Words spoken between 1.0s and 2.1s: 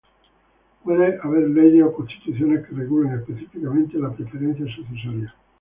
haber leyes o